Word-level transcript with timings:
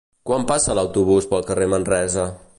Quan 0.29 0.45
passa 0.51 0.77
l'autobús 0.79 1.31
pel 1.35 1.47
carrer 1.51 1.71
Manresa? 1.75 2.27